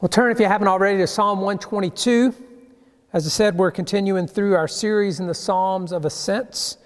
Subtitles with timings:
[0.00, 2.32] Well, turn if you haven't already to Psalm 122.
[3.12, 6.78] As I said, we're continuing through our series in the Psalms of Ascents.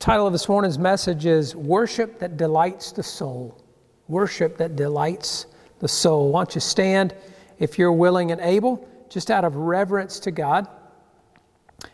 [0.00, 3.56] Title of this morning's message is Worship That Delights the Soul.
[4.08, 5.46] Worship That Delights
[5.78, 6.32] the Soul.
[6.32, 7.14] Why don't you stand
[7.60, 10.66] if you're willing and able, just out of reverence to God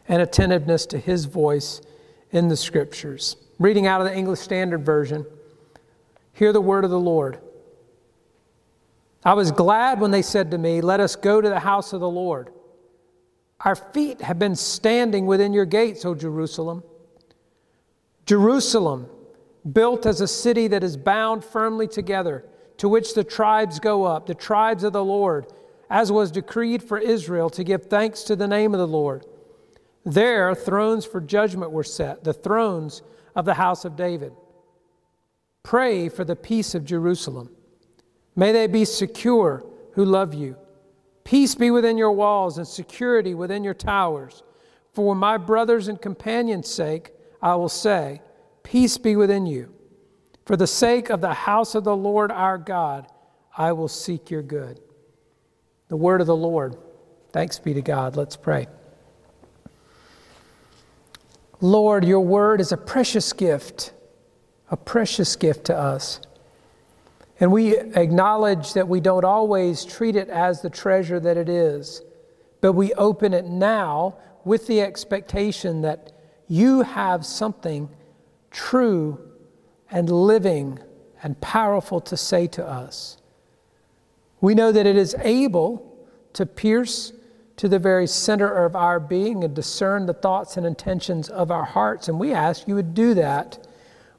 [0.09, 1.83] and attentiveness to His voice
[2.31, 3.37] in the Scriptures.
[3.59, 5.27] Reading out of the English Standard Version,
[6.33, 7.41] hear the word of the Lord.
[9.27, 11.99] I was glad when they said to me, Let us go to the house of
[11.99, 12.53] the Lord.
[13.59, 16.85] Our feet have been standing within your gates, O Jerusalem.
[18.25, 19.09] Jerusalem,
[19.73, 22.45] built as a city that is bound firmly together,
[22.77, 25.53] to which the tribes go up, the tribes of the Lord,
[25.91, 29.27] as was decreed for Israel to give thanks to the name of the Lord.
[30.05, 33.03] There, thrones for judgment were set, the thrones
[33.35, 34.35] of the house of David.
[35.65, 37.56] Pray for the peace of Jerusalem.
[38.37, 40.57] May they be secure who love you.
[41.25, 44.43] Peace be within your walls and security within your towers.
[44.93, 48.21] For my brothers and companions' sake, I will say,
[48.63, 49.73] Peace be within you.
[50.45, 53.07] For the sake of the house of the Lord our God,
[53.57, 54.81] I will seek your good.
[55.89, 56.77] The word of the Lord.
[57.33, 58.17] Thanks be to God.
[58.17, 58.67] Let's pray.
[61.61, 63.93] Lord, your word is a precious gift,
[64.71, 66.21] a precious gift to us.
[67.39, 72.03] And we acknowledge that we don't always treat it as the treasure that it is,
[72.61, 76.13] but we open it now with the expectation that
[76.49, 77.91] you have something
[78.51, 79.21] true
[79.91, 80.79] and living
[81.23, 83.19] and powerful to say to us.
[84.41, 87.13] We know that it is able to pierce
[87.57, 91.65] to the very center of our being and discern the thoughts and intentions of our
[91.65, 92.09] hearts.
[92.09, 93.67] And we ask you would do that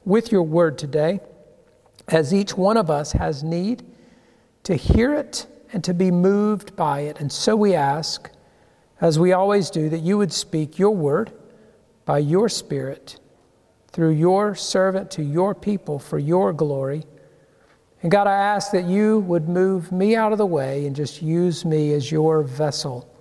[0.04, 1.20] with your word today
[2.08, 3.84] as each one of us has need
[4.64, 7.20] to hear it and to be moved by it.
[7.20, 8.30] And so we ask,
[9.00, 11.32] as we always do, that you would speak your word
[12.04, 13.18] by your Spirit
[13.92, 17.04] through your servant to your people for your glory.
[18.02, 21.20] And God, I ask that you would move me out of the way and just
[21.20, 23.12] use me as your vessel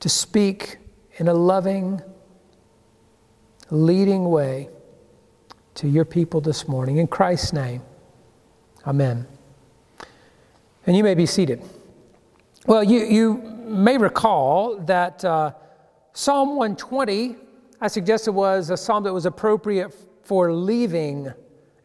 [0.00, 0.78] to speak
[1.18, 2.00] in a loving,
[3.70, 4.70] leading way
[5.80, 6.98] to your people this morning.
[6.98, 7.80] In Christ's name,
[8.86, 9.26] amen.
[10.86, 11.62] And you may be seated.
[12.66, 15.52] Well, you, you may recall that uh,
[16.12, 17.34] Psalm 120,
[17.80, 21.32] I suggested, was a psalm that was appropriate for leaving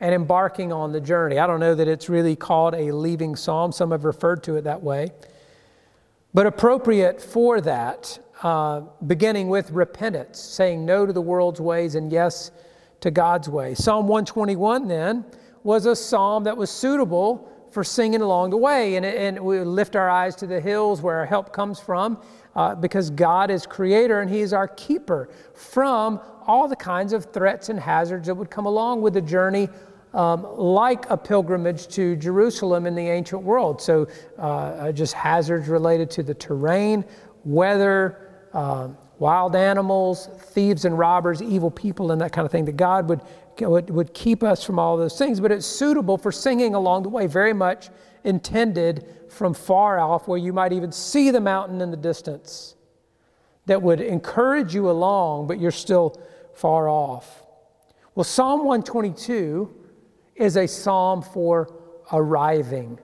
[0.02, 1.40] and embarking on the journey.
[1.40, 4.66] I don't know that it's really called a leaving psalm, some have referred to it
[4.66, 5.08] that way.
[6.34, 12.12] But appropriate for that, uh, beginning with repentance, saying no to the world's ways and
[12.12, 12.52] yes
[13.02, 13.76] to God's way.
[13.76, 15.26] Psalm 121 then
[15.64, 18.96] was a psalm that was suitable for singing along the way.
[18.96, 22.18] And, and we lift our eyes to the hills where our help comes from
[22.56, 27.26] uh, because God is creator and He is our keeper from all the kinds of
[27.34, 29.68] threats and hazards that would come along with the journey.
[30.14, 33.82] Um, like a pilgrimage to Jerusalem in the ancient world.
[33.82, 34.08] So,
[34.38, 37.04] uh, just hazards related to the terrain,
[37.44, 38.88] weather, uh,
[39.20, 43.22] wild animals, thieves and robbers, evil people, and that kind of thing, that God would,
[43.60, 45.40] would, would keep us from all those things.
[45.40, 47.90] But it's suitable for singing along the way, very much
[48.24, 52.76] intended from far off, where you might even see the mountain in the distance,
[53.68, 56.20] that would encourage you along, but you're still
[56.56, 57.44] far off.
[58.16, 59.76] Well, Psalm 122
[60.36, 61.74] is a psalm for
[62.12, 63.00] arriving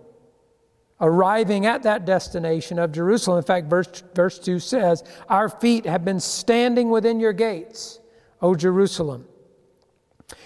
[1.01, 3.39] arriving at that destination of Jerusalem.
[3.39, 8.00] In fact, verse, verse 2 says, Our feet have been standing within your gates,
[8.41, 9.25] O Jerusalem.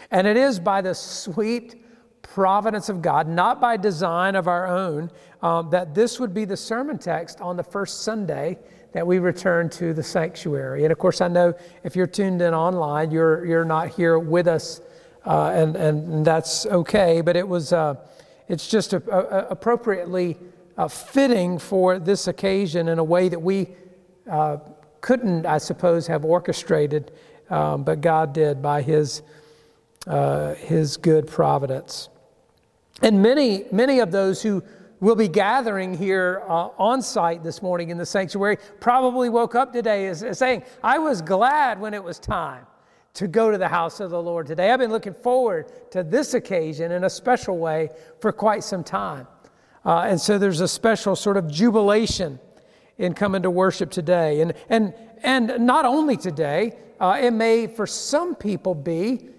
[0.09, 1.83] And it is by the sweet
[2.21, 5.11] providence of God, not by design of our own,
[5.41, 8.57] um, that this would be the sermon text on the first Sunday
[8.93, 10.83] that we return to the sanctuary.
[10.83, 14.47] And of course, I know if you're tuned in online, you're, you're not here with
[14.47, 14.79] us,
[15.25, 17.73] uh, and, and that's okay, but it was.
[17.73, 17.95] Uh,
[18.47, 20.37] it's just a, a, appropriately
[20.77, 23.69] uh, fitting for this occasion in a way that we
[24.29, 24.57] uh,
[25.01, 27.11] couldn't, I suppose, have orchestrated,
[27.49, 29.21] um, but God did by His,
[30.07, 32.09] uh, His good providence.
[33.01, 34.63] And many, many of those who
[34.99, 39.73] will be gathering here uh, on site this morning in the sanctuary probably woke up
[39.73, 42.65] today as, as saying, I was glad when it was time
[43.15, 44.71] to go to the house of the Lord today.
[44.71, 47.89] I've been looking forward to this occasion in a special way
[48.19, 49.27] for quite some time.
[49.85, 52.39] Uh, and so there's a special sort of jubilation
[52.97, 54.41] in coming to worship today.
[54.41, 59.29] And, and, and not only today, uh, it may for some people be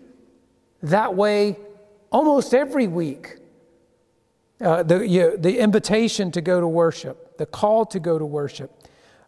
[0.82, 1.56] that way
[2.10, 3.36] almost every week
[4.60, 8.70] uh, the, you, the invitation to go to worship, the call to go to worship.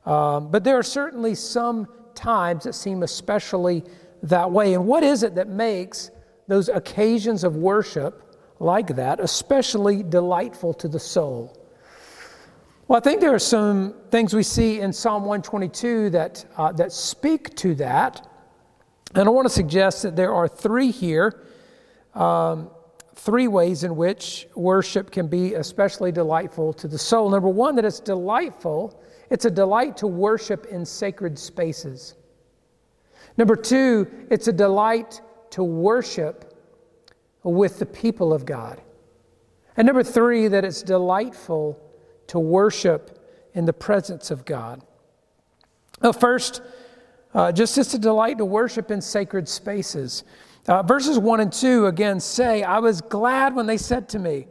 [0.06, 3.84] Um, but there are certainly some times that seem especially
[4.22, 4.74] that way.
[4.74, 6.10] And what is it that makes
[6.46, 8.24] those occasions of worship
[8.60, 11.54] like that especially delightful to the soul?
[12.88, 16.90] Well, I think there are some things we see in Psalm 122 that, uh, that
[16.90, 18.26] speak to that.
[19.14, 21.44] And I want to suggest that there are three here,
[22.14, 22.70] um,
[23.14, 27.28] three ways in which worship can be especially delightful to the soul.
[27.28, 32.14] Number one, that it's delightful, it's a delight to worship in sacred spaces.
[33.38, 36.52] Number two, it's a delight to worship
[37.44, 38.82] with the people of God.
[39.76, 41.80] And number three, that it's delightful
[42.26, 43.24] to worship
[43.54, 44.82] in the presence of God.
[46.02, 46.62] Well, first,
[47.32, 50.24] uh, just as a delight to worship in sacred spaces.
[50.66, 54.48] Uh, verses 1 and 2 again say, I was glad when they said to me,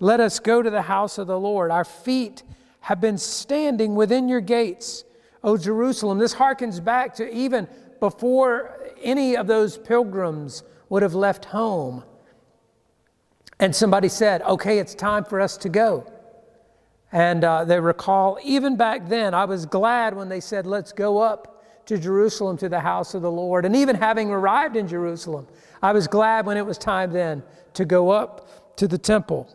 [0.00, 1.70] Let us go to the house of the Lord.
[1.70, 2.42] Our feet
[2.80, 5.04] have been standing within your gates,
[5.42, 6.18] O Jerusalem.
[6.18, 7.68] This harkens back to even
[8.04, 12.04] before any of those pilgrims would have left home.
[13.58, 16.12] And somebody said, Okay, it's time for us to go.
[17.10, 21.16] And uh, they recall, even back then, I was glad when they said, Let's go
[21.16, 23.64] up to Jerusalem to the house of the Lord.
[23.64, 25.46] And even having arrived in Jerusalem,
[25.82, 27.42] I was glad when it was time then
[27.72, 29.48] to go up to the temple.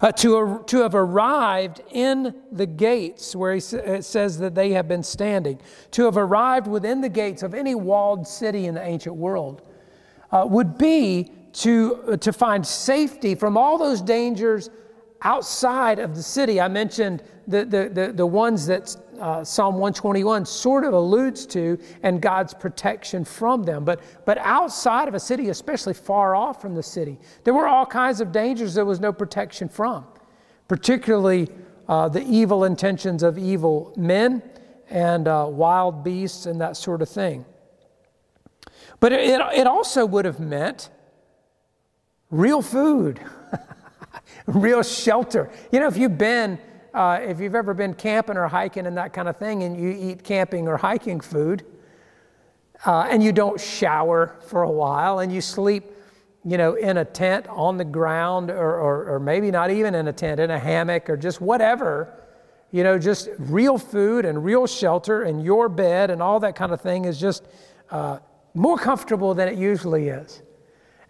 [0.00, 4.88] Uh, to, to have arrived in the gates where he it says that they have
[4.88, 5.60] been standing,
[5.92, 9.62] to have arrived within the gates of any walled city in the ancient world,
[10.32, 14.70] uh, would be to, uh, to find safety from all those dangers
[15.22, 16.60] outside of the city.
[16.60, 21.78] I mentioned the, the, the, the ones that uh, Psalm 121 sort of alludes to
[22.02, 23.84] and God's protection from them.
[23.84, 27.86] But, but outside of a city, especially far off from the city, there were all
[27.86, 30.04] kinds of dangers there was no protection from,
[30.68, 31.48] particularly
[31.88, 34.42] uh, the evil intentions of evil men
[34.88, 37.44] and uh, wild beasts and that sort of thing.
[39.00, 40.90] But it, it also would have meant
[42.30, 43.20] real food.
[44.46, 45.50] real shelter.
[45.70, 46.58] You know, if you've been,
[46.94, 49.90] uh, if you've ever been camping or hiking and that kind of thing, and you
[49.90, 51.64] eat camping or hiking food,
[52.84, 55.84] uh, and you don't shower for a while, and you sleep,
[56.44, 60.08] you know, in a tent on the ground, or, or, or maybe not even in
[60.08, 62.12] a tent, in a hammock, or just whatever,
[62.72, 66.72] you know, just real food and real shelter and your bed and all that kind
[66.72, 67.46] of thing is just
[67.90, 68.18] uh,
[68.54, 70.42] more comfortable than it usually is.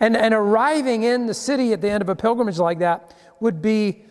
[0.01, 3.63] And, and arriving in the city at the end of a pilgrimage like that would
[3.63, 4.05] be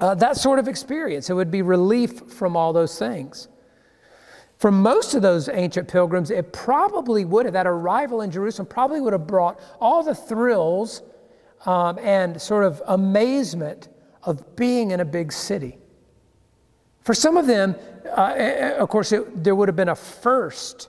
[0.00, 1.30] uh, that sort of experience.
[1.30, 3.48] It would be relief from all those things.
[4.58, 9.00] For most of those ancient pilgrims, it probably would have, that arrival in Jerusalem probably
[9.00, 11.02] would have brought all the thrills
[11.66, 13.88] um, and sort of amazement
[14.22, 15.78] of being in a big city.
[17.02, 17.76] For some of them,
[18.16, 20.88] uh, of course, it, there would have been a first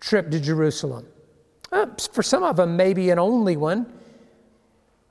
[0.00, 1.06] trip to Jerusalem.
[1.72, 3.92] Uh, for some of them, maybe an only one.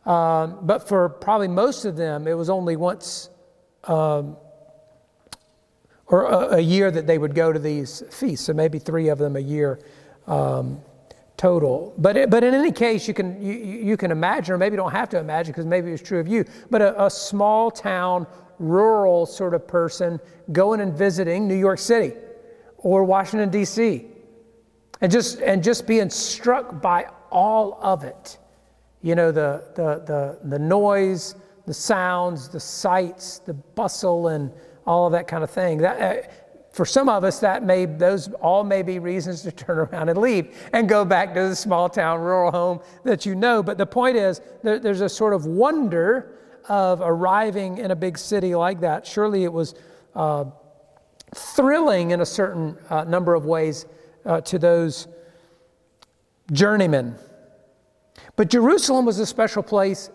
[0.05, 3.29] Um, but for probably most of them, it was only once
[3.83, 4.37] um,
[6.07, 8.45] or a, a, year that they would go to these feasts.
[8.45, 9.79] So maybe three of them a year
[10.25, 10.81] um,
[11.37, 11.93] total.
[11.97, 14.77] But, it, but in any case, you can, you, you can imagine, or maybe you
[14.77, 18.25] don't have to imagine because maybe it's true of you, but a, a small town,
[18.57, 20.19] rural sort of person
[20.51, 22.13] going and visiting New York City
[22.77, 24.05] or Washington, D.C
[25.01, 28.37] and just and just being struck by all of it
[29.01, 34.51] you know the the the, the noise the sounds the sights the bustle and
[34.85, 35.77] all of that kind of thing.
[35.77, 36.27] That uh,
[36.71, 40.19] for some of us that may those all may be reasons to turn around and
[40.19, 43.61] leave and go back to the small town rural home that you know.
[43.63, 46.35] But the point is there, there's a sort of wonder
[46.67, 49.05] of arriving in a big city like that.
[49.05, 49.75] Surely it was
[50.15, 50.45] uh,
[51.35, 53.85] thrilling in a certain uh, number of ways
[54.25, 55.07] uh, to those
[56.51, 57.15] journeymen.
[58.35, 60.09] But Jerusalem was a special place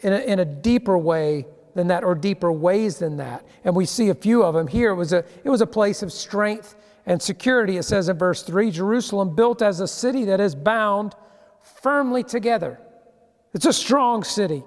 [0.00, 3.46] in a, in a deeper way than that, or deeper ways than that.
[3.64, 4.90] And we see a few of them here.
[4.90, 6.74] It was a, it was a place of strength
[7.06, 7.78] and security.
[7.78, 11.14] It says in verse 3 Jerusalem built as a city that is bound
[11.82, 12.78] firmly together.
[13.54, 14.62] It's a strong city.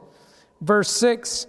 [0.62, 1.48] Verse 6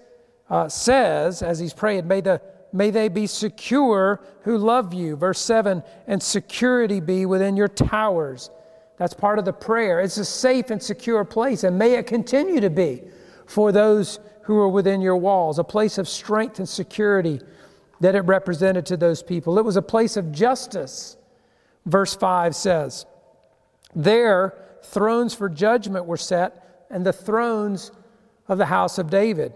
[0.50, 2.40] uh, says, as he's praying, may the
[2.76, 5.16] May they be secure who love you.
[5.16, 8.50] Verse 7 and security be within your towers.
[8.98, 10.00] That's part of the prayer.
[10.00, 13.02] It's a safe and secure place, and may it continue to be
[13.46, 17.40] for those who are within your walls, a place of strength and security
[18.00, 19.58] that it represented to those people.
[19.58, 21.16] It was a place of justice.
[21.84, 23.06] Verse 5 says,
[23.94, 27.90] There thrones for judgment were set, and the thrones
[28.48, 29.52] of the house of David,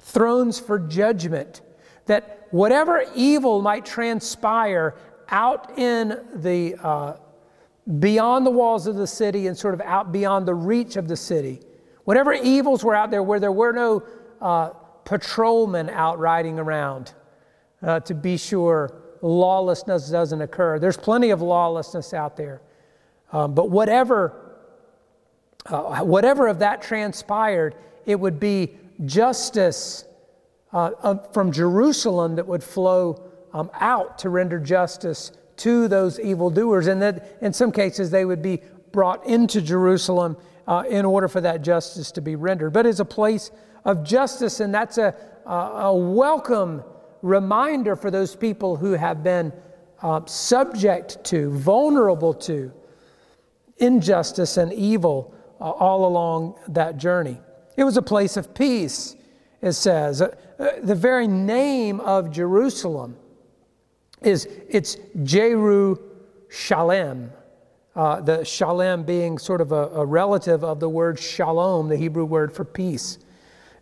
[0.00, 1.62] thrones for judgment,
[2.06, 4.94] that whatever evil might transpire
[5.28, 7.16] out in the uh,
[7.98, 11.16] beyond the walls of the city and sort of out beyond the reach of the
[11.16, 11.60] city,
[12.04, 14.02] whatever evils were out there where there were no
[14.40, 14.70] uh,
[15.04, 17.12] patrolmen out riding around
[17.82, 20.78] uh, to be sure lawlessness doesn't occur.
[20.78, 22.60] There's plenty of lawlessness out there.
[23.32, 24.56] Um, but whatever,
[25.66, 27.74] uh, whatever of that transpired,
[28.04, 30.04] it would be justice
[30.72, 36.86] uh, from Jerusalem that would flow um, out to render justice to those evildoers.
[36.86, 40.36] And that in some cases they would be brought into Jerusalem
[40.66, 42.72] uh, in order for that justice to be rendered.
[42.72, 43.50] But it's a place
[43.84, 45.14] of justice, and that's a,
[45.46, 46.82] a, welcome
[47.22, 49.52] reminder for those people who have been
[50.02, 52.72] uh, subject to, vulnerable to
[53.78, 57.38] injustice and evil uh, all along that journey.
[57.76, 59.14] It was a place of peace,
[59.62, 60.20] it says.
[60.20, 63.16] Uh, uh the very name of Jerusalem
[64.22, 66.10] is it's Jeru-Shalem.
[67.94, 72.26] Uh, the shalem being sort of a, a, relative of the word shalom, the Hebrew
[72.26, 73.18] word for peace.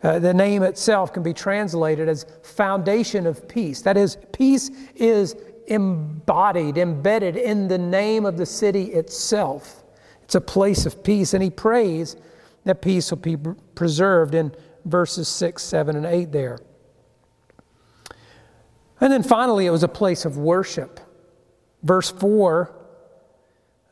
[0.05, 3.83] Uh, the name itself can be translated as foundation of peace.
[3.83, 5.35] That is, peace is
[5.67, 9.83] embodied, embedded in the name of the city itself.
[10.23, 12.17] It's a place of peace, and he prays
[12.65, 13.37] that peace will be
[13.75, 16.59] preserved in verses 6, 7, and 8 there.
[19.05, 20.99] And then finally, it was a place of worship.
[21.83, 22.75] Verse 4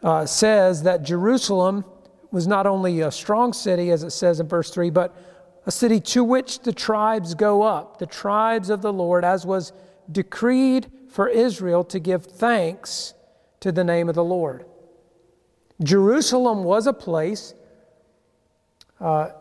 [0.03, 1.85] uh, says that Jerusalem
[2.31, 5.15] was not only a strong city, as it says in verse 3, but
[5.67, 9.75] a city to which the tribes go up, the tribes of the Lord, as was
[10.11, 13.13] decreed for Israel to give thanks
[13.61, 14.65] to the name of the Lord.
[15.83, 17.53] Jerusalem was a place
[18.99, 19.33] uh,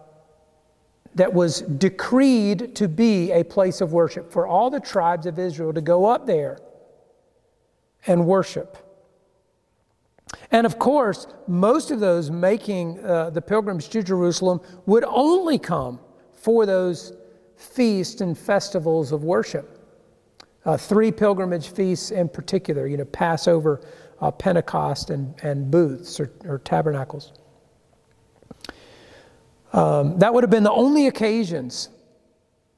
[1.16, 5.74] that was decreed to be a place of worship for all the tribes of Israel
[5.74, 6.60] to go up there
[8.08, 8.78] and worship.
[10.52, 16.00] And of course, most of those making uh, the pilgrims to Jerusalem would only come
[16.34, 17.14] for those
[17.56, 19.78] feasts and festivals of worship.
[20.64, 23.82] Uh, three pilgrimage feasts in particular, you know, Passover,
[24.20, 27.34] uh, Pentecost, and, and booths or, or tabernacles.
[29.74, 31.90] Um, that would have been the only occasions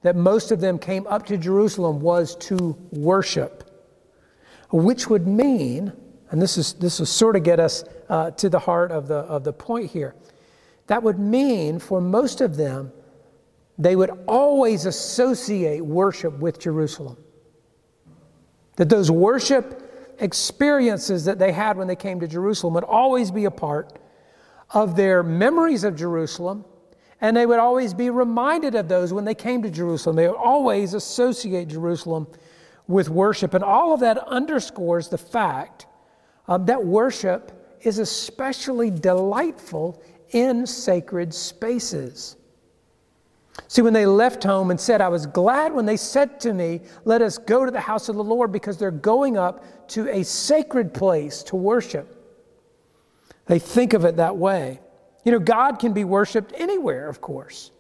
[0.04, 3.64] that most of them came up to Jerusalem was to worship,
[4.72, 5.94] which would mean,
[6.30, 9.16] and this is this will sort of get us uh, to the heart of the
[9.16, 10.14] of the point here.
[10.88, 12.92] That would mean for most of them
[13.78, 17.18] they would always associate worship with Jerusalem.
[18.76, 23.46] That those worship experiences that they had when they came to Jerusalem would always be
[23.46, 23.98] a part
[24.70, 26.66] of their memories of Jerusalem,
[27.24, 30.18] and they would always be reminded of those when they came to Jerusalem.
[30.18, 32.28] They would always associate Jerusalem
[32.86, 35.86] with worship, and all of that underscores the fact
[36.50, 42.36] um, that worship is especially delightful in sacred spaces.
[43.70, 46.82] See, when they left home and said, I was glad when they said to me,
[47.06, 50.24] Let us go to the house of the Lord, because they're going up to a
[50.24, 52.20] sacred place to worship.
[53.46, 54.82] They think of it that way.
[55.24, 57.72] You know, God can be worshiped anywhere, of course.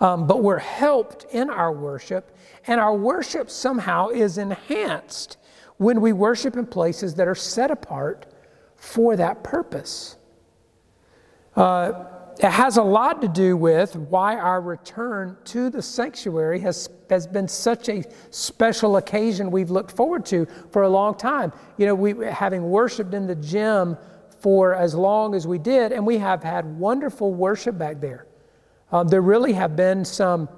[0.00, 5.36] Um, but we're helped in our worship, and our worship somehow is enhanced
[5.76, 8.26] when we worship in places that are set apart
[8.76, 10.16] for that purpose.
[11.56, 12.04] Uh,
[12.38, 17.28] it has a lot to do with why our return to the sanctuary has, has
[17.28, 21.52] been such a special occasion we've looked forward to for a long time.
[21.76, 23.96] You know, we having worshiped in the gym
[24.44, 28.26] for as long as we did, and we have had wonderful worship back there.
[28.92, 30.50] Um, there really have been some,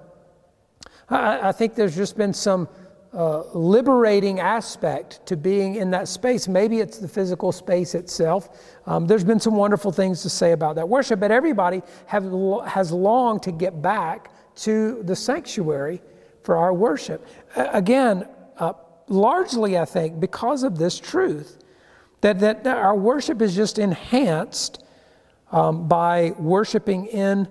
[1.09, 2.69] I, I think there's just been some
[3.15, 6.49] uh, liberating aspect to being in that space.
[6.49, 8.49] Maybe it's the physical space itself.
[8.87, 12.25] Um, there's been some wonderful things to say about that worship, but everybody have,
[12.67, 16.03] has longed to get back to the sanctuary
[16.43, 17.25] for our worship.
[17.55, 18.27] Uh, again,
[18.59, 18.73] uh,
[19.07, 21.63] largely, I think, because of this truth
[22.21, 24.83] that, that our worship is just enhanced
[25.53, 27.49] um, by worshiping in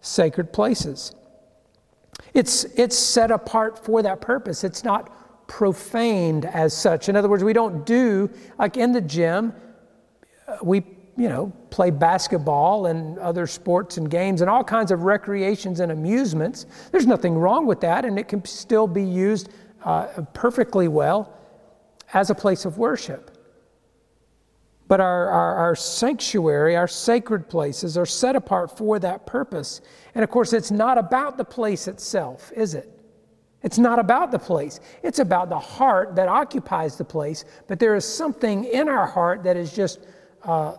[0.00, 1.14] sacred places.
[2.34, 4.64] It's, it's set apart for that purpose.
[4.64, 7.08] It's not profaned as such.
[7.08, 9.52] In other words, we don't do, like in the gym,
[10.62, 10.84] we,
[11.16, 15.92] you know, play basketball and other sports and games and all kinds of recreations and
[15.92, 16.66] amusements.
[16.92, 19.48] There's nothing wrong with that, and it can still be used
[19.84, 21.36] uh, perfectly well
[22.12, 23.29] as a place of worship.
[24.90, 29.82] But our, our, our, sanctuary, our sacred places are set apart for that purpose.
[30.16, 32.90] And of course, it's not about the place itself, is it?
[33.62, 34.80] It's not about the place.
[35.04, 37.44] It's about the heart that occupies the place.
[37.68, 40.00] But there is something in our heart that is just
[40.42, 40.74] uh,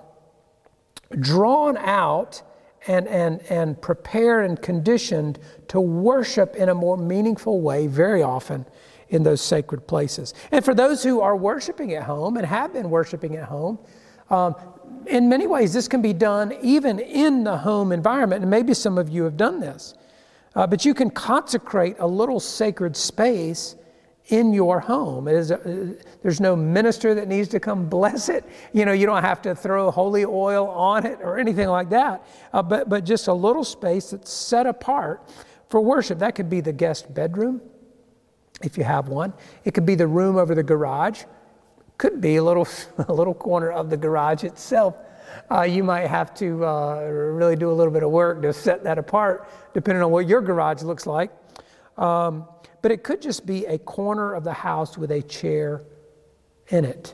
[1.21, 2.41] drawn out
[2.87, 5.39] and, and, and prepared and conditioned
[5.69, 8.65] to worship in a more meaningful way very often
[9.07, 10.33] in those sacred places.
[10.51, 13.79] And for those who are worshiping at home and have been worshiping at home,
[14.31, 14.55] um,
[15.07, 18.41] in many ways, this can be done even in the home environment.
[18.41, 19.93] And maybe some of you have done this.
[20.55, 23.75] Uh, but you can consecrate a little sacred space
[24.27, 25.27] in your home.
[25.27, 25.43] A,
[26.21, 28.45] there's no minister that needs to come bless it.
[28.73, 32.25] You know, you don't have to throw holy oil on it or anything like that.
[32.53, 35.21] Uh, but, but just a little space that's set apart
[35.69, 36.19] for worship.
[36.19, 37.61] That could be the guest bedroom,
[38.61, 39.33] if you have one.
[39.65, 41.23] It could be the room over the garage.
[42.01, 42.67] Could be a little,
[43.07, 44.95] a little corner of the garage itself
[45.51, 48.83] uh, you might have to uh, really do a little bit of work to set
[48.83, 51.31] that apart, depending on what your garage looks like.
[51.97, 52.47] Um,
[52.81, 55.83] but it could just be a corner of the house with a chair
[56.69, 57.13] in it.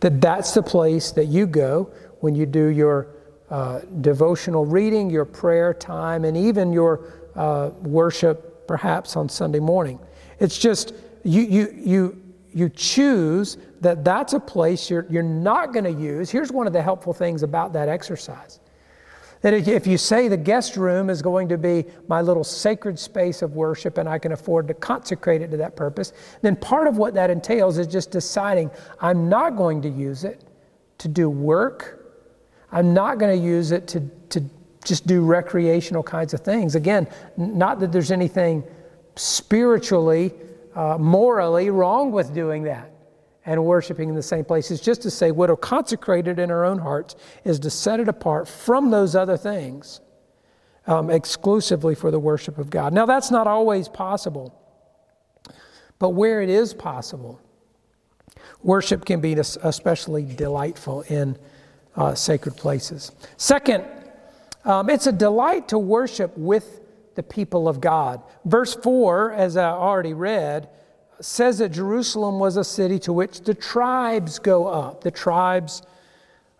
[0.00, 3.08] That that's the place that you go when you do your
[3.50, 9.98] uh, devotional reading, your prayer time, and even your uh, worship, perhaps on Sunday morning.
[10.38, 12.22] It's just you you you
[12.52, 16.30] you choose that that's a place you're, you're not going to use.
[16.30, 18.60] Here's one of the helpful things about that exercise.
[19.42, 23.40] That if you say the guest room is going to be my little sacred space
[23.40, 26.98] of worship and I can afford to consecrate it to that purpose, then part of
[26.98, 30.44] what that entails is just deciding I'm not going to use it
[30.98, 31.96] to do work.
[32.70, 34.44] I'm not going to use it to, to
[34.84, 36.74] just do recreational kinds of things.
[36.74, 38.62] Again, not that there's anything
[39.16, 40.34] spiritually
[40.80, 42.90] uh, morally wrong with doing that
[43.44, 44.70] and worshiping in the same place.
[44.70, 48.08] It's just to say what are consecrated in our own hearts is to set it
[48.08, 50.00] apart from those other things
[50.86, 52.94] um, exclusively for the worship of God.
[52.94, 54.58] Now, that's not always possible,
[55.98, 57.38] but where it is possible,
[58.62, 61.36] worship can be especially delightful in
[61.94, 63.12] uh, sacred places.
[63.36, 63.84] Second,
[64.64, 66.80] um, it's a delight to worship with
[67.14, 68.22] the people of God.
[68.44, 70.68] Verse 4, as I already read,
[71.20, 75.82] says that Jerusalem was a city to which the tribes go up, the tribes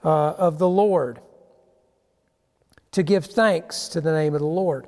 [0.04, 1.20] uh, of the Lord,
[2.92, 4.86] to give thanks to the name of the Lord.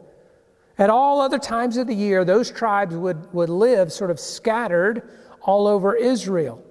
[0.78, 5.08] At all other times of the year, those tribes would, would live sort of scattered
[5.42, 6.62] all over Israel.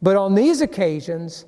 [0.00, 1.44] But on these occasions,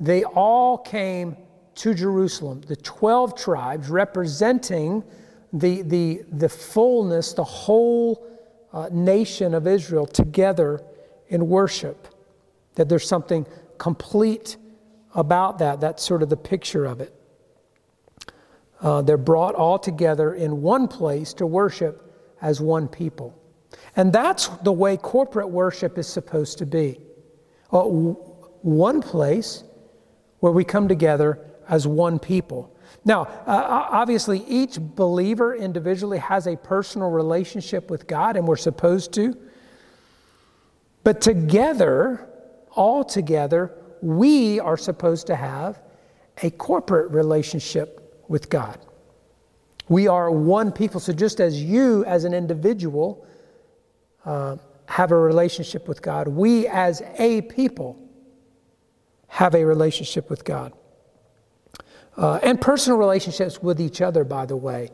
[0.00, 1.36] they all came
[1.76, 5.04] to Jerusalem, the 12 tribes representing
[5.58, 8.26] the, the, the fullness, the whole
[8.72, 10.82] uh, nation of Israel together
[11.28, 12.08] in worship.
[12.74, 13.46] That there's something
[13.78, 14.56] complete
[15.14, 15.80] about that.
[15.80, 17.12] That's sort of the picture of it.
[18.80, 22.02] Uh, they're brought all together in one place to worship
[22.42, 23.34] as one people.
[23.96, 27.00] And that's the way corporate worship is supposed to be.
[27.72, 29.64] Uh, one place
[30.40, 31.38] where we come together
[31.68, 32.75] as one people.
[33.06, 39.12] Now, uh, obviously, each believer individually has a personal relationship with God, and we're supposed
[39.12, 39.38] to.
[41.04, 42.28] But together,
[42.72, 45.80] all together, we are supposed to have
[46.42, 48.76] a corporate relationship with God.
[49.88, 50.98] We are one people.
[50.98, 53.24] So, just as you, as an individual,
[54.24, 58.02] uh, have a relationship with God, we, as a people,
[59.28, 60.72] have a relationship with God.
[62.16, 64.90] Uh, and personal relationships with each other, by the way,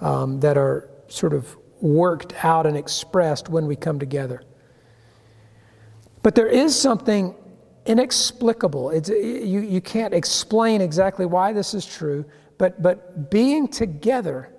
[0.00, 4.42] um, that are sort of worked out and expressed when we come together.
[6.22, 7.34] But there is something
[7.86, 8.90] inexplicable.
[8.90, 12.24] It's, you, you can't explain exactly why this is true,
[12.58, 14.50] but, but being together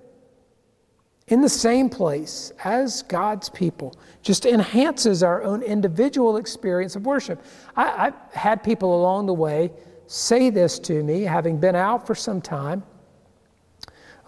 [1.28, 7.44] in the same place as God's people just enhances our own individual experience of worship.
[7.76, 9.70] I, I've had people along the way
[10.10, 12.82] say this to me, having been out for some time,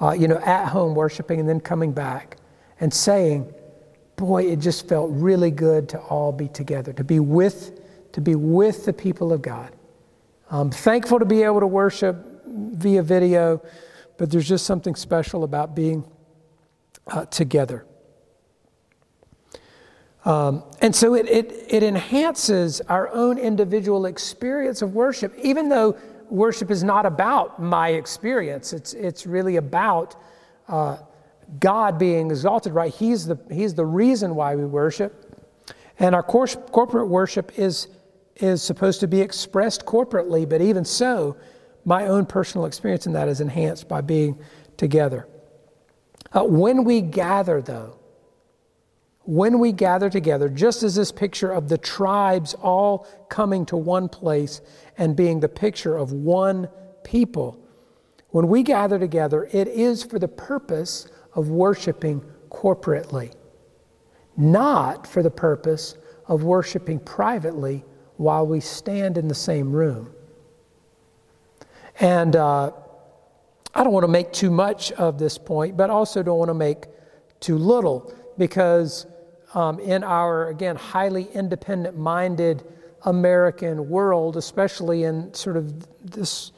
[0.00, 2.36] uh, you know, at home worshiping and then coming back
[2.78, 3.52] and saying,
[4.14, 7.80] boy, it just felt really good to all be together, to be with,
[8.12, 9.74] to be with the people of God.
[10.52, 12.16] I'm thankful to be able to worship
[12.46, 13.60] via video,
[14.18, 16.04] but there's just something special about being
[17.08, 17.84] uh, together.
[20.24, 25.96] Um, and so it, it, it enhances our own individual experience of worship, even though
[26.28, 28.72] worship is not about my experience.
[28.72, 30.14] It's, it's really about
[30.68, 30.98] uh,
[31.58, 32.94] God being exalted, right?
[32.94, 35.28] He's the, he's the reason why we worship.
[35.98, 37.88] And our course, corporate worship is,
[38.37, 41.37] is supposed to be expressed corporately, but even so,
[41.85, 44.38] my own personal experience in that is enhanced by being
[44.76, 45.26] together.
[46.32, 47.98] Uh, when we gather, though,
[49.24, 54.08] when we gather together, just as this picture of the tribes all coming to one
[54.08, 54.61] place
[54.98, 56.68] and being the picture of one
[57.04, 57.58] people,
[58.30, 63.32] when we gather together, it is for the purpose of worshiping corporately,
[64.37, 67.85] not for the purpose of worshiping privately
[68.16, 70.12] while we stand in the same room.
[72.00, 72.72] And uh,
[73.74, 76.54] I don't want to make too much of this point, but also don't want to
[76.54, 76.87] make
[77.40, 79.06] too little because
[79.54, 82.64] um, in our, again, highly independent minded
[83.04, 86.52] American world, especially in sort of this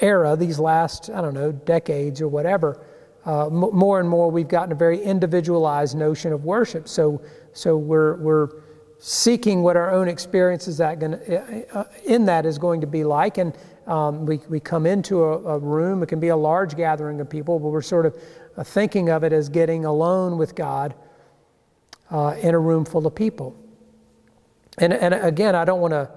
[0.00, 2.80] era, these last, I don't know, decades or whatever,
[3.26, 6.88] uh, m- more and more we've gotten a very individualized notion of worship.
[6.88, 7.20] So,
[7.52, 8.48] so we're, we're
[8.98, 12.86] seeking what our own experience is that gonna, uh, uh, in that is going to
[12.86, 13.38] be like.
[13.38, 13.54] And
[13.86, 17.28] um, we, we come into a, a, room, it can be a large gathering of
[17.28, 18.16] people, but we're sort of
[18.56, 20.94] uh, thinking of it as getting alone with God
[22.10, 23.56] uh, in a room full of people.
[24.78, 26.10] And, and again, I don't want to.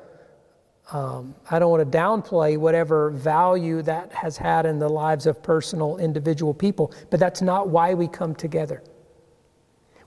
[0.92, 5.42] Um, I don't want to downplay whatever value that has had in the lives of
[5.42, 8.84] personal, individual people, but that's not why we come together.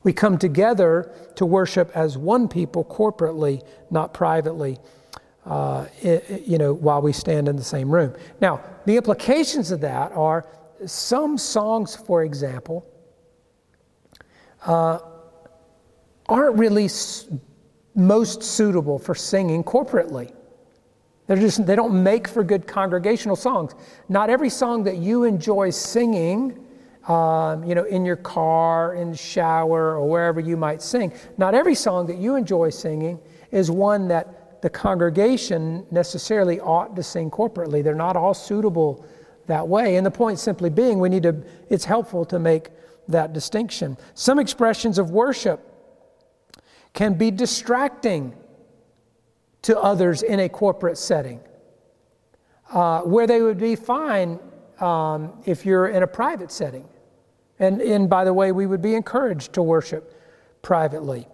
[0.03, 4.79] We come together to worship as one people corporately, not privately,
[5.47, 8.15] uh, it, you know, while we stand in the same room.
[8.41, 10.47] Now, the implications of that are
[10.85, 12.87] some songs, for example,
[14.67, 14.99] uh,
[16.29, 16.89] aren't really
[17.95, 20.33] most suitable for singing corporately.
[21.27, 23.75] They're just, they don't make for good congregational songs.
[24.09, 26.67] Not every song that you enjoy singing
[27.09, 31.13] um, you know, in your car, in the shower, or wherever you might sing.
[31.39, 33.21] Not every song that you enjoy singing
[33.53, 37.83] is one that the congregation necessarily ought to sing corporately.
[37.85, 39.07] They're not all suitable
[39.47, 39.97] that way.
[39.97, 42.71] And the point simply being, we need to, it's helpful to make
[43.07, 43.97] that distinction.
[44.15, 45.66] Some expressions of worship
[46.97, 48.35] can be distracting
[49.61, 51.41] to others in a corporate setting,
[52.73, 54.41] uh, where they would be fine
[54.81, 56.89] um, if you're in a private setting.
[57.59, 60.19] And, and by the way, we would be encouraged to worship
[60.63, 61.29] privately.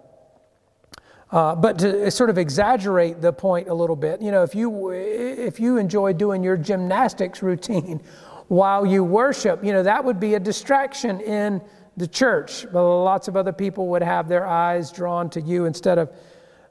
[1.30, 4.90] Uh, but to sort of exaggerate the point a little bit, you know, if you,
[4.90, 8.00] if you enjoy doing your gymnastics routine
[8.48, 11.62] while you worship, you know, that would be a distraction in
[11.96, 12.66] the church.
[12.72, 16.10] But lots of other people would have their eyes drawn to you instead of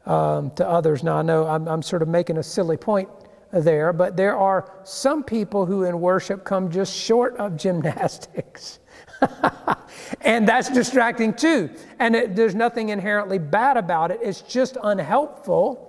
[0.05, 1.03] um, to others.
[1.03, 3.09] Now, I know I'm, I'm sort of making a silly point
[3.51, 8.79] there, but there are some people who in worship come just short of gymnastics.
[10.21, 11.69] and that's distracting too.
[11.99, 15.87] And it, there's nothing inherently bad about it, it's just unhelpful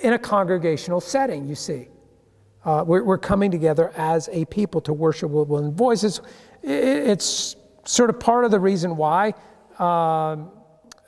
[0.00, 1.88] in a congregational setting, you see.
[2.64, 6.04] Uh, we're, we're, coming together as a people to worship with one voice.
[6.04, 6.20] It's,
[6.62, 7.56] it's
[7.90, 9.34] sort of part of the reason why
[9.78, 10.50] um,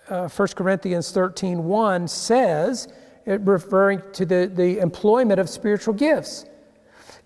[0.08, 2.88] uh, 1 Corinthians 13 1 says,
[3.26, 6.44] referring to the, the employment of spiritual gifts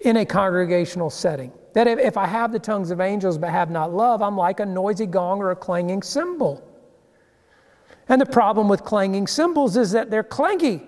[0.00, 1.50] in a congregational setting.
[1.72, 4.60] That if, if I have the tongues of angels but have not love, I'm like
[4.60, 6.62] a noisy gong or a clanging cymbal.
[8.08, 10.86] And the problem with clanging cymbals is that they're clangy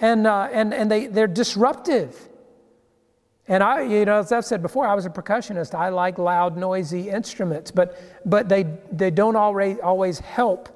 [0.00, 2.28] and, uh, and, and they, they're disruptive.
[3.48, 5.74] And I, you know, as I've said before, I was a percussionist.
[5.74, 10.68] I like loud, noisy instruments, but, but they, they don't always, always help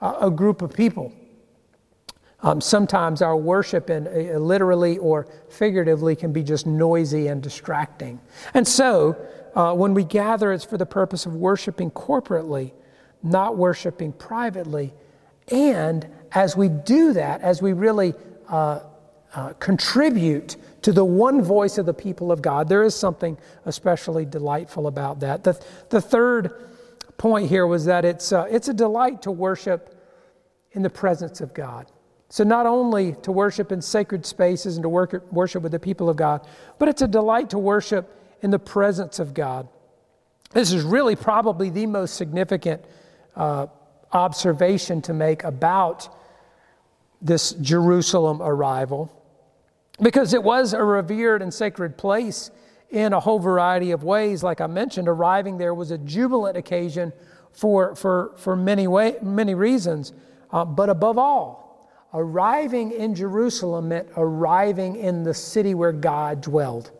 [0.00, 1.12] a, a group of people.
[2.40, 8.20] Um, sometimes our worship, in, uh, literally or figuratively, can be just noisy and distracting.
[8.52, 9.16] And so,
[9.54, 12.72] uh, when we gather, it's for the purpose of worshiping corporately,
[13.22, 14.92] not worshiping privately.
[15.48, 18.14] And as we do that, as we really
[18.48, 18.80] uh,
[19.34, 24.24] uh, contribute to the one voice of the people of God, there is something especially
[24.24, 25.44] delightful about that.
[25.44, 26.52] The, the third
[27.16, 29.98] point here was that it's, uh, it's a delight to worship
[30.72, 31.86] in the presence of God.
[32.28, 36.08] So, not only to worship in sacred spaces and to work, worship with the people
[36.08, 36.46] of God,
[36.78, 39.68] but it's a delight to worship in the presence of God.
[40.52, 42.84] This is really probably the most significant
[43.36, 43.66] uh,
[44.12, 46.08] observation to make about
[47.20, 49.12] this Jerusalem arrival,
[50.00, 52.50] because it was a revered and sacred place
[52.90, 54.42] in a whole variety of ways.
[54.42, 57.12] Like I mentioned, arriving there was a jubilant occasion
[57.52, 60.12] for, for, for many, way, many reasons,
[60.50, 61.62] uh, but above all,
[62.14, 66.90] Arriving in Jerusalem meant arriving in the city where God dwelled.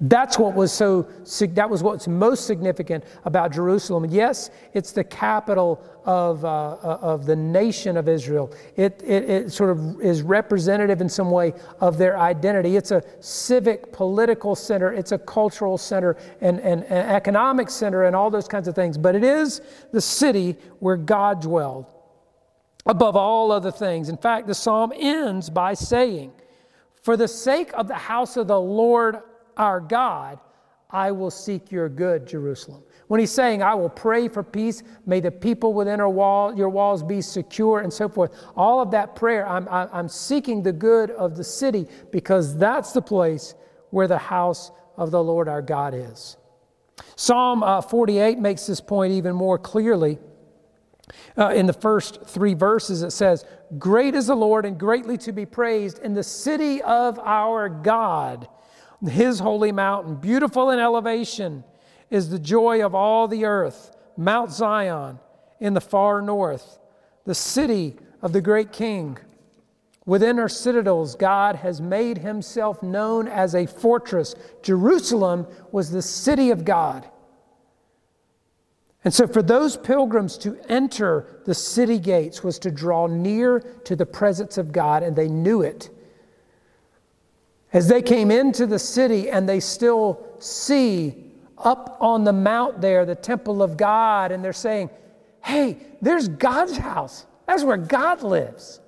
[0.00, 1.08] That's what was so
[1.40, 4.04] that was what's most significant about Jerusalem.
[4.04, 8.50] Yes, it's the capital of, uh, of the nation of Israel.
[8.76, 12.76] It, it, it sort of is representative in some way of their identity.
[12.76, 18.30] It's a civic, political center, it's a cultural center, and, and economic center, and all
[18.30, 18.96] those kinds of things.
[18.96, 19.60] But it is
[19.92, 21.92] the city where God dwelled
[22.86, 24.08] above all other things.
[24.08, 26.32] In fact, the psalm ends by saying,
[27.02, 29.18] For the sake of the house of the Lord
[29.58, 30.38] our God,
[30.90, 32.82] I will seek your good, Jerusalem.
[33.08, 36.68] When he's saying, I will pray for peace, may the people within our wall, your
[36.68, 41.10] walls be secure, and so forth, all of that prayer, I'm, I'm seeking the good
[41.10, 43.54] of the city because that's the place
[43.90, 46.36] where the house of the Lord our God is.
[47.16, 50.18] Psalm uh, 48 makes this point even more clearly.
[51.36, 53.44] Uh, in the first three verses, it says,
[53.78, 58.48] Great is the Lord and greatly to be praised in the city of our God
[59.06, 61.64] his holy mountain, beautiful in elevation,
[62.10, 63.94] is the joy of all the earth.
[64.16, 65.20] Mount Zion
[65.60, 66.78] in the far north,
[67.24, 69.18] the city of the great king.
[70.06, 74.34] Within her citadels, God has made himself known as a fortress.
[74.62, 77.08] Jerusalem was the city of God.
[79.04, 83.94] And so, for those pilgrims to enter the city gates was to draw near to
[83.94, 85.90] the presence of God, and they knew it.
[87.72, 91.14] As they came into the city and they still see
[91.58, 94.90] up on the mount there the temple of God, and they're saying,
[95.42, 97.26] Hey, there's God's house.
[97.46, 98.80] That's where God lives.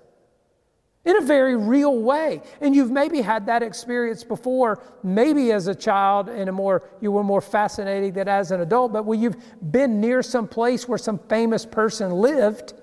[1.05, 2.43] In a very real way.
[2.61, 7.11] And you've maybe had that experience before, maybe as a child, in a more you
[7.11, 9.37] were more fascinated than as an adult, but when you've
[9.73, 12.75] been near some place where some famous person lived,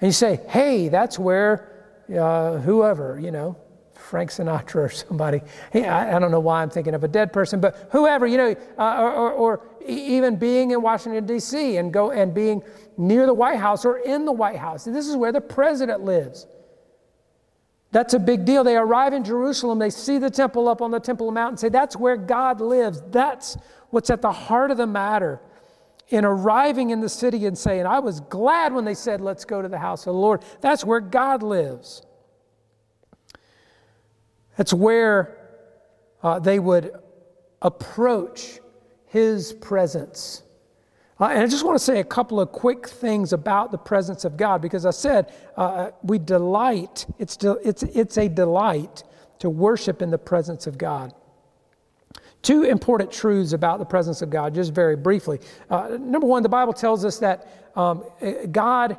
[0.00, 3.56] and you say, hey, that's where uh, whoever, you know,
[4.10, 5.40] Frank Sinatra or somebody.
[5.72, 8.56] I, I, don't know why I'm thinking of a dead person, but whoever, you know,
[8.76, 11.76] uh, or, or, or, even being in Washington, D.C.
[11.76, 12.60] and go and being
[12.98, 14.84] near the White House or in the White House.
[14.84, 16.46] This is where the president lives.
[17.92, 18.64] That's a big deal.
[18.64, 21.68] They arrive in Jerusalem, they see the temple up on the Temple Mount and say,
[21.68, 23.00] That's where God lives.
[23.10, 23.56] That's
[23.90, 25.40] what's at the heart of the matter
[26.08, 29.62] in arriving in the city and saying, I was glad when they said, Let's go
[29.62, 30.42] to the house of the Lord.
[30.60, 32.02] That's where God lives.
[34.56, 35.36] That's where
[36.22, 36.92] uh, they would
[37.62, 38.60] approach
[39.06, 40.42] His presence.
[41.20, 44.24] Uh, and I just want to say a couple of quick things about the presence
[44.24, 49.04] of God because I said uh, we delight, it's, de- it's, it's a delight
[49.40, 51.12] to worship in the presence of God.
[52.40, 55.40] Two important truths about the presence of God, just very briefly.
[55.68, 58.02] Uh, number one, the Bible tells us that um,
[58.50, 58.96] God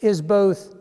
[0.00, 0.74] is both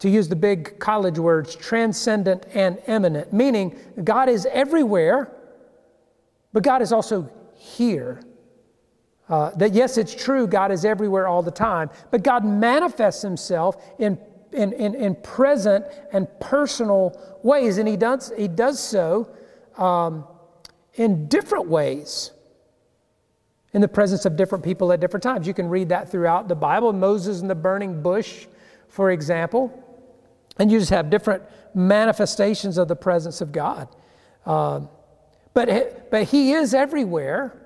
[0.00, 5.30] to use the big college words, transcendent and immanent, meaning God is everywhere,
[6.52, 8.20] but God is also here.
[9.28, 13.76] Uh, that yes, it's true, God is everywhere all the time, but God manifests Himself
[13.98, 14.18] in,
[14.52, 19.28] in, in, in present and personal ways, and He does, he does so
[19.76, 20.24] um,
[20.94, 22.32] in different ways
[23.72, 25.46] in the presence of different people at different times.
[25.46, 26.92] You can read that throughout the Bible.
[26.92, 28.46] Moses in the burning bush,
[28.88, 29.79] for example.
[30.58, 31.42] And you just have different
[31.74, 33.88] manifestations of the presence of God.
[34.44, 34.80] Uh,
[35.54, 37.56] but, but He is everywhere,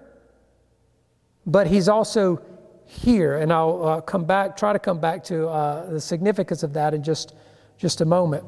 [1.47, 2.41] but He's also
[2.87, 3.39] here.
[3.39, 6.95] And I'll uh, come back, try to come back to uh, the significance of that
[6.95, 7.35] in just,
[7.79, 8.45] just a moment.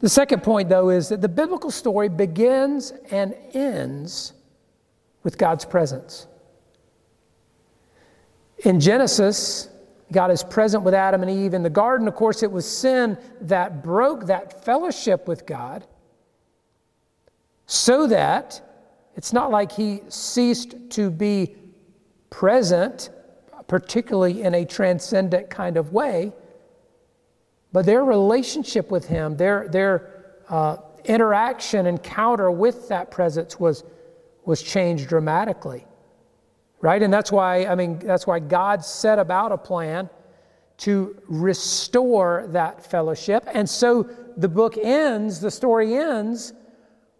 [0.00, 4.34] The second point, though, is that the biblical story begins and ends
[5.22, 6.26] with God's presence.
[8.58, 9.68] In Genesis,
[10.12, 12.06] God is present with Adam and Eve in the garden.
[12.06, 15.86] Of course, it was sin that broke that fellowship with God
[17.66, 18.60] so that
[19.16, 21.56] it's not like he ceased to be
[22.30, 23.10] present,
[23.66, 26.32] particularly in a transcendent kind of way,
[27.72, 33.82] but their relationship with him, their, their uh, interaction, encounter with that presence was,
[34.44, 35.84] was changed dramatically
[36.80, 37.02] right?
[37.02, 40.08] And that's why, I mean, that's why God set about a plan
[40.78, 43.44] to restore that fellowship.
[43.52, 46.52] And so the book ends, the story ends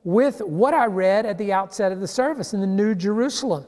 [0.04, 3.64] with what I read at the outset of the service in the New Jerusalem.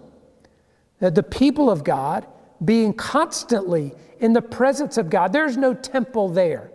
[1.00, 2.26] That the people of God
[2.64, 5.32] being constantly in the presence of God.
[5.32, 6.72] There's no temple there.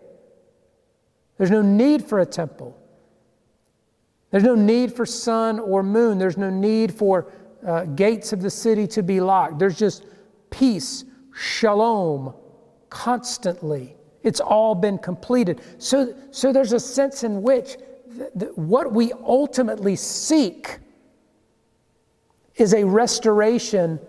[1.38, 2.78] There's no need for a temple.
[4.32, 6.18] There's no need for sun or moon.
[6.18, 7.32] There's no need for
[7.66, 9.60] uh, gates of the city to be locked.
[9.60, 10.06] There's just
[10.50, 12.34] peace, shalom,
[12.90, 13.96] constantly.
[14.22, 15.62] It's all been completed.
[15.78, 17.78] So, so there's a sense in which
[18.18, 20.80] th- th- what we ultimately seek
[22.56, 24.00] is a restoration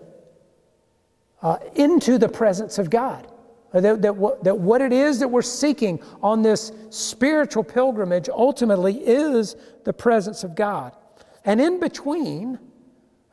[1.41, 3.27] uh, into the presence of God.
[3.73, 8.93] That, that, what, that what it is that we're seeking on this spiritual pilgrimage ultimately
[9.05, 10.95] is the presence of God.
[11.43, 12.57] And in between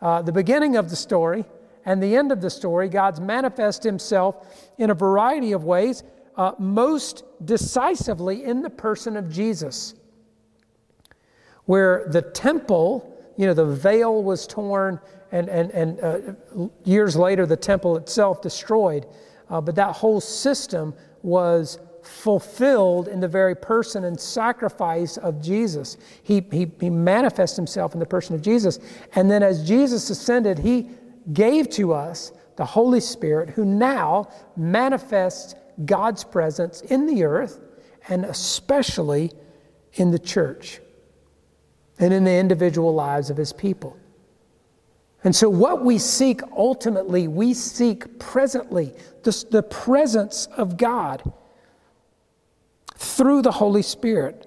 [0.03, 1.45] uh, the beginning of the story
[1.85, 6.03] and the end of the story, God's manifest himself in a variety of ways,
[6.37, 9.95] uh, most decisively in the person of Jesus,
[11.65, 17.47] where the temple, you know, the veil was torn, and, and, and uh, years later,
[17.47, 19.07] the temple itself destroyed.
[19.49, 25.97] Uh, but that whole system was fulfilled in the very person and sacrifice of Jesus.
[26.23, 28.79] He, he, he manifests himself in the person of Jesus.
[29.15, 30.91] And then as Jesus ascended, he
[31.33, 37.61] gave to us the Holy Spirit, who now manifests God's presence in the earth
[38.09, 39.33] and especially
[39.95, 40.81] in the church
[41.99, 43.97] and in the individual lives of his people.
[45.25, 51.33] And so, what we seek ultimately, we seek presently the, the presence of God
[53.03, 54.47] through the Holy Spirit.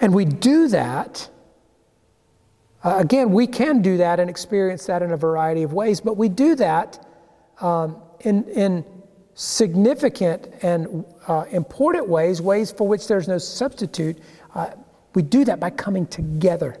[0.00, 1.28] And we do that.
[2.84, 6.16] Uh, again, we can do that and experience that in a variety of ways, but
[6.16, 7.04] we do that
[7.60, 8.84] um, in, in
[9.34, 14.18] significant and uh, important ways, ways for which there's no substitute.
[14.54, 14.70] Uh,
[15.14, 16.80] we do that by coming together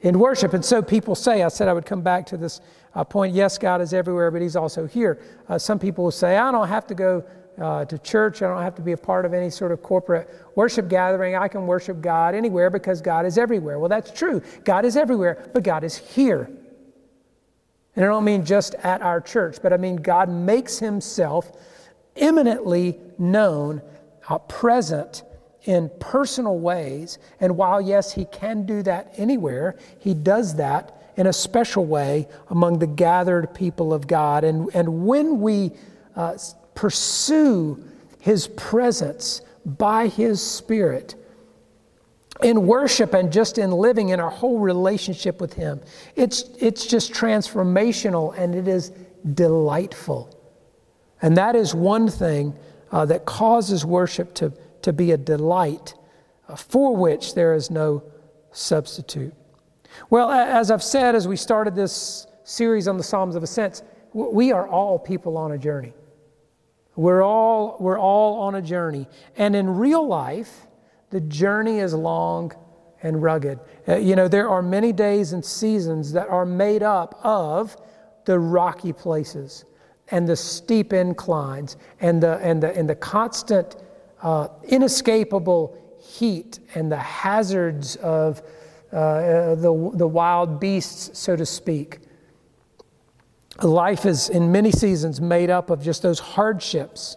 [0.00, 0.54] in worship.
[0.54, 2.62] And so people say, I said I would come back to this
[2.96, 5.20] uh, point yes, God is everywhere, but He's also here.
[5.48, 7.24] Uh, some people will say, I don't have to go
[7.60, 10.28] uh, to church, I don't have to be a part of any sort of corporate
[10.56, 11.36] worship gathering.
[11.36, 13.78] I can worship God anywhere because God is everywhere.
[13.78, 14.42] Well, that's true.
[14.64, 16.50] God is everywhere, but God is here.
[17.94, 21.52] And I don't mean just at our church, but I mean God makes Himself
[22.14, 23.82] immanently known,
[24.28, 25.22] uh, present
[25.64, 27.18] in personal ways.
[27.40, 32.28] And while, yes, he can do that anywhere, he does that in a special way
[32.50, 34.44] among the gathered people of God.
[34.44, 35.72] And, and when we
[36.14, 36.36] uh,
[36.74, 37.82] pursue
[38.20, 41.14] his presence by his spirit,
[42.42, 45.80] in worship and just in living in our whole relationship with Him.
[46.14, 48.92] It's, it's just transformational and it is
[49.34, 50.32] delightful.
[51.22, 52.54] And that is one thing
[52.92, 54.52] uh, that causes worship to,
[54.82, 55.94] to be a delight
[56.48, 58.02] uh, for which there is no
[58.52, 59.34] substitute.
[60.10, 63.82] Well, as I've said as we started this series on the Psalms of Ascents,
[64.12, 65.92] we are all people on a journey.
[66.94, 69.06] We're all, we're all on a journey.
[69.36, 70.66] And in real life,
[71.10, 72.52] the journey is long
[73.02, 73.60] and rugged.
[73.86, 77.76] Uh, you know, there are many days and seasons that are made up of
[78.24, 79.64] the rocky places
[80.10, 83.76] and the steep inclines and the, and the, and the constant
[84.22, 88.42] uh, inescapable heat and the hazards of
[88.96, 91.98] uh, the, the wild beasts, so to speak.
[93.62, 97.16] Life is, in many seasons, made up of just those hardships.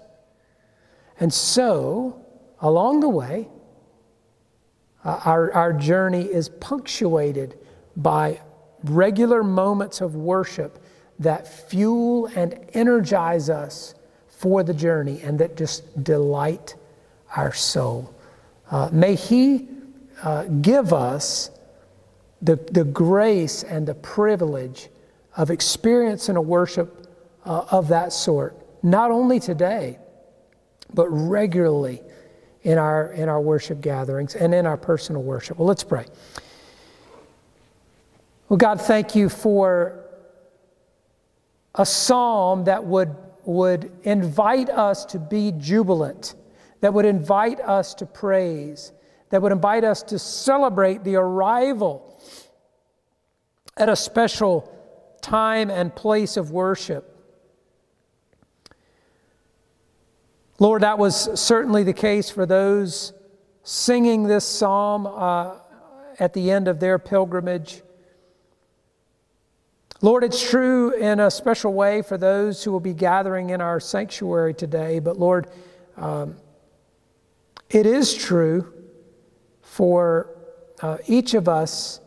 [1.22, 2.22] And so,
[2.60, 3.48] along the way,
[5.06, 7.58] uh, our, our journey is punctuated
[7.96, 8.42] by
[8.84, 10.84] regular moments of worship
[11.20, 13.96] that fuel and energize us
[14.28, 16.76] for the journey and that just delight
[17.38, 18.14] our soul.
[18.70, 19.70] Uh, may He
[20.24, 21.52] uh, give us
[22.42, 24.90] the, the grace and the privilege
[25.36, 27.08] of experiencing a worship
[27.46, 29.98] uh, of that sort, not only today,
[30.94, 32.02] but regularly
[32.64, 35.58] in our, in our worship gatherings and in our personal worship.
[35.58, 36.06] Well, let's pray.
[38.48, 40.04] Well, God, thank you for
[41.76, 46.36] a psalm that would, would invite us to be jubilant
[46.82, 48.92] that would invite us to praise,
[49.30, 52.09] that would invite us to celebrate the arrival
[53.80, 54.72] at a special
[55.22, 57.16] time and place of worship.
[60.60, 63.14] Lord, that was certainly the case for those
[63.64, 65.56] singing this psalm uh,
[66.20, 67.82] at the end of their pilgrimage.
[70.02, 73.80] Lord, it's true in a special way for those who will be gathering in our
[73.80, 75.48] sanctuary today, but Lord,
[75.96, 76.36] um,
[77.70, 78.74] it is true
[79.62, 80.36] for
[80.82, 82.02] uh, each of us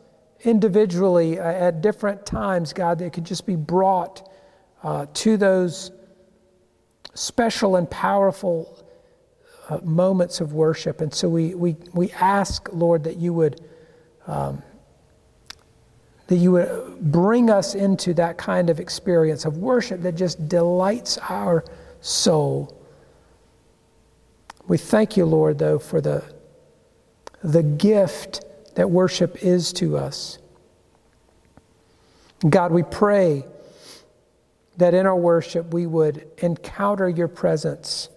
[0.45, 4.28] individually uh, at different times, God, that could just be brought
[4.82, 5.93] uh, to those
[7.14, 8.84] special and powerful
[9.68, 11.01] uh, moments of worship.
[11.01, 13.61] And so we, we, we ask, Lord, that you would.
[14.26, 14.62] Um,
[16.28, 21.18] that you would bring us into that kind of experience of worship that just delights
[21.28, 21.62] our
[22.01, 22.80] soul.
[24.66, 26.24] We thank you, Lord, though, for the,
[27.43, 28.45] the gift
[28.75, 30.39] that worship is to us.
[32.49, 33.45] God, we pray
[34.79, 38.09] that in our worship we would encounter your presence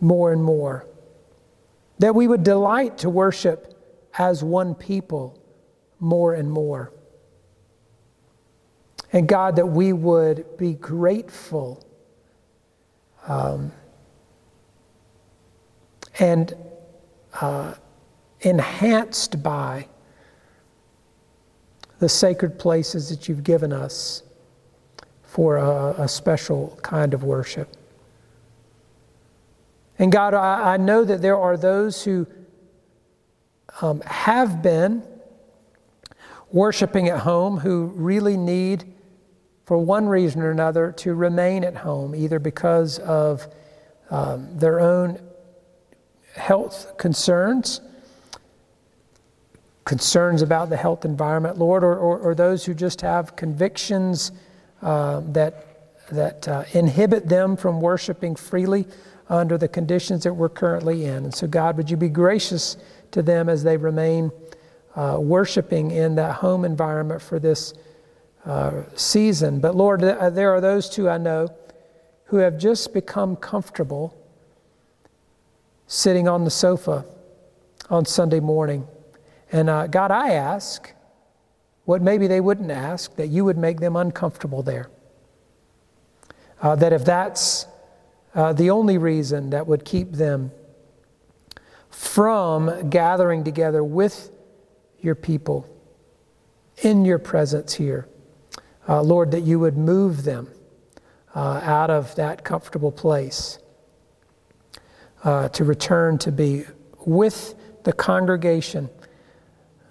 [0.00, 0.86] more and more,
[1.98, 3.70] that we would delight to worship
[4.18, 5.40] as one people
[6.00, 6.92] more and more.
[9.12, 11.86] And God, that we would be grateful
[13.26, 13.72] um,
[16.18, 16.52] and
[17.40, 17.74] uh,
[18.44, 19.88] enhanced by
[21.98, 24.22] the sacred places that you've given us
[25.22, 27.76] for a, a special kind of worship.
[29.98, 32.26] And God, I, I know that there are those who
[33.80, 35.02] um, have been
[36.50, 38.84] worshiping at home who really need,
[39.64, 43.48] for one reason or another, to remain at home, either because of
[44.10, 45.20] um, their own
[46.36, 47.80] health concerns,
[49.84, 54.32] concerns about the health environment, Lord, or, or, or those who just have convictions
[54.82, 58.86] uh, that, that uh, inhibit them from worshiping freely
[59.28, 61.24] under the conditions that we're currently in.
[61.24, 62.76] And so, God, would you be gracious
[63.10, 64.30] to them as they remain
[64.96, 67.74] uh, worshiping in that home environment for this
[68.44, 69.60] uh, season?
[69.60, 71.48] But, Lord, uh, there are those too I know
[72.26, 74.16] who have just become comfortable
[75.86, 77.04] sitting on the sofa
[77.90, 78.86] on Sunday morning.
[79.54, 80.92] And uh, God, I ask
[81.84, 84.90] what maybe they wouldn't ask, that you would make them uncomfortable there.
[86.60, 87.68] Uh, that if that's
[88.34, 90.50] uh, the only reason that would keep them
[91.88, 94.32] from gathering together with
[94.98, 95.70] your people
[96.78, 98.08] in your presence here,
[98.88, 100.50] uh, Lord, that you would move them
[101.32, 103.60] uh, out of that comfortable place
[105.22, 106.64] uh, to return to be
[107.06, 108.90] with the congregation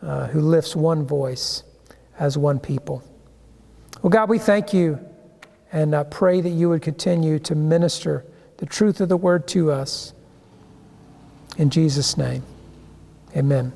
[0.04, 1.64] uh, who lifts one voice
[2.20, 3.04] as one people.
[4.02, 5.00] Well, God, we thank you
[5.72, 8.26] and uh, pray that you would continue to minister
[8.58, 10.14] the truth of the word to us.
[11.58, 12.44] In Jesus' name,
[13.36, 13.74] amen.